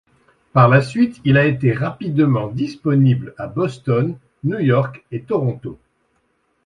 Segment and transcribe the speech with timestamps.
[0.53, 5.77] Par la suite, il a été rapidement disponible à Boston, New York et Toronto.